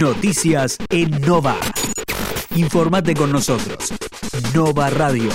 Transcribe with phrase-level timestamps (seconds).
[0.00, 1.56] Noticias en Nova.
[2.56, 3.92] Informate con nosotros.
[4.54, 5.30] Nova Radio.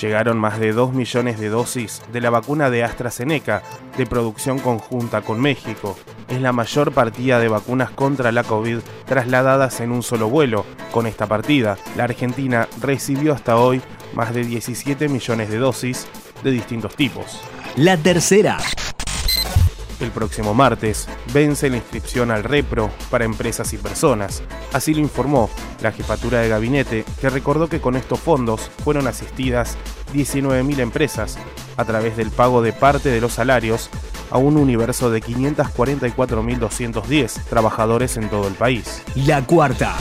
[0.04, 3.64] Llegaron más de 2 millones de dosis de la vacuna de AstraZeneca
[3.98, 5.98] de producción conjunta con México.
[6.28, 10.66] Es la mayor partida de vacunas contra la COVID trasladadas en un solo vuelo.
[10.92, 13.82] Con esta partida, la Argentina recibió hasta hoy
[14.14, 16.06] más de 17 millones de dosis
[16.44, 17.40] de distintos tipos.
[17.78, 18.58] La tercera.
[20.04, 24.44] El próximo martes vence la inscripción al Repro para empresas y personas.
[24.74, 25.50] Así lo informó
[25.82, 29.78] la jefatura de gabinete, que recordó que con estos fondos fueron asistidas
[30.14, 31.38] 19.000 empresas
[31.78, 33.90] a través del pago de parte de los salarios
[34.30, 39.04] a un universo de 544.210 trabajadores en todo el país.
[39.16, 39.96] La cuarta.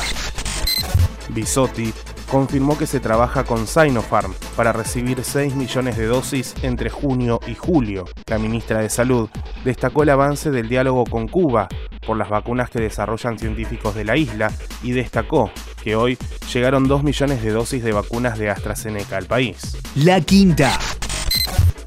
[1.28, 1.94] Bisotti
[2.32, 7.54] confirmó que se trabaja con Sinopharm para recibir 6 millones de dosis entre junio y
[7.54, 8.06] julio.
[8.26, 9.28] La ministra de Salud
[9.66, 11.68] destacó el avance del diálogo con Cuba
[12.06, 14.50] por las vacunas que desarrollan científicos de la isla
[14.82, 15.50] y destacó
[15.84, 16.16] que hoy
[16.50, 19.76] llegaron 2 millones de dosis de vacunas de AstraZeneca al país.
[19.94, 20.78] La quinta.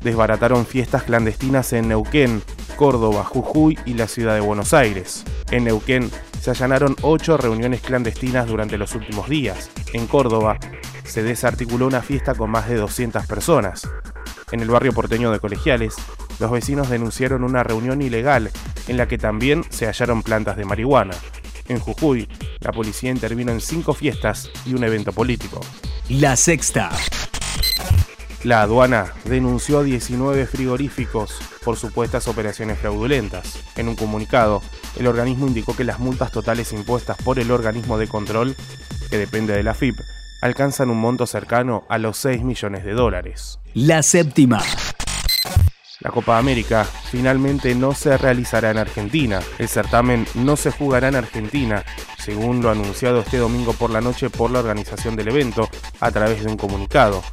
[0.01, 2.43] Desbarataron fiestas clandestinas en Neuquén,
[2.75, 5.23] Córdoba, Jujuy y la ciudad de Buenos Aires.
[5.49, 9.71] En Neuquén se allanaron ocho reuniones clandestinas durante los últimos días.
[9.95, 10.59] En Córdoba
[11.05, 13.89] se desarticuló una fiesta con más de 200 personas.
[14.51, 15.95] En el barrio porteño de Colegiales,
[16.37, 18.51] los vecinos denunciaron una reunión ilegal
[18.89, 21.15] en la que también se hallaron plantas de marihuana.
[21.69, 22.27] En Jujuy,
[22.59, 25.61] la policía intervino en cinco fiestas y un evento político.
[26.09, 26.91] La sexta.
[28.43, 33.63] La aduana denunció a 19 frigoríficos por supuestas operaciones fraudulentas.
[33.77, 34.61] En un comunicado,
[34.99, 38.55] el organismo indicó que las multas totales impuestas por el organismo de control,
[39.15, 39.95] que depende de la FIP,
[40.41, 43.59] alcanzan un monto cercano a los 6 millones de dólares.
[43.73, 44.61] La séptima.
[46.01, 49.39] La Copa América finalmente no se realizará en Argentina.
[49.57, 51.83] El certamen no se jugará en Argentina,
[52.17, 55.69] según lo anunciado este domingo por la noche por la organización del evento
[56.01, 57.23] a través de un comunicado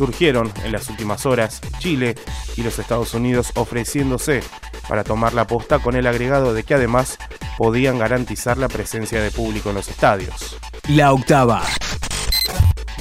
[0.00, 2.14] surgieron en las últimas horas Chile
[2.56, 4.42] y los Estados Unidos ofreciéndose
[4.88, 7.18] para tomar la posta con el agregado de que además
[7.58, 10.56] podían garantizar la presencia de público en los estadios.
[10.88, 11.62] La octava.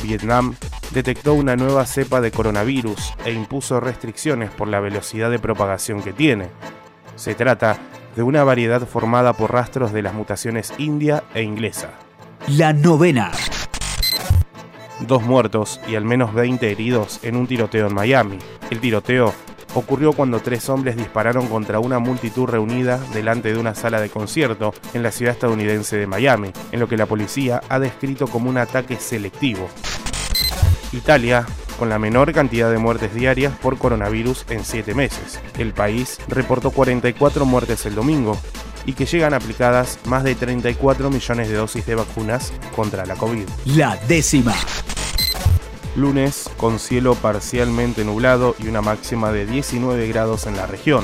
[0.03, 0.55] Vietnam
[0.91, 6.13] detectó una nueva cepa de coronavirus e impuso restricciones por la velocidad de propagación que
[6.13, 6.49] tiene.
[7.15, 7.77] Se trata
[8.15, 11.91] de una variedad formada por rastros de las mutaciones india e inglesa.
[12.47, 13.31] La novena
[14.99, 18.39] dos muertos y al menos 20 heridos en un tiroteo en Miami.
[18.69, 19.33] El tiroteo
[19.73, 24.73] ocurrió cuando tres hombres dispararon contra una multitud reunida delante de una sala de concierto
[24.93, 28.57] en la ciudad estadounidense de Miami, en lo que la policía ha descrito como un
[28.57, 29.67] ataque selectivo.
[30.91, 31.45] Italia
[31.77, 35.39] con la menor cantidad de muertes diarias por coronavirus en 7 meses.
[35.57, 38.37] El país reportó 44 muertes el domingo
[38.85, 43.47] y que llegan aplicadas más de 34 millones de dosis de vacunas contra la COVID.
[43.65, 44.55] La décima.
[45.95, 51.03] Lunes con cielo parcialmente nublado y una máxima de 19 grados en la región.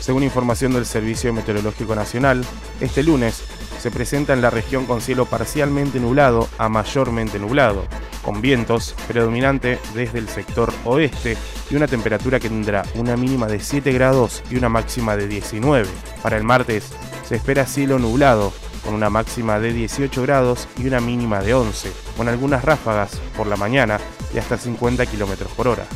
[0.00, 2.44] Según información del Servicio Meteorológico Nacional,
[2.80, 3.42] este lunes
[3.80, 7.86] se presenta en la región con cielo parcialmente nublado a mayormente nublado,
[8.22, 11.36] con vientos predominante desde el sector oeste
[11.70, 15.88] y una temperatura que tendrá una mínima de 7 grados y una máxima de 19.
[16.22, 16.92] Para el martes
[17.26, 18.52] se espera cielo nublado
[18.84, 23.46] con una máxima de 18 grados y una mínima de 11, con algunas ráfagas por
[23.46, 23.98] la mañana
[24.34, 25.86] de hasta 50 km por hora.